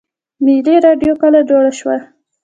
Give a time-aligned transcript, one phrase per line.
[0.43, 1.95] ملي راډیو کله جوړه شوه؟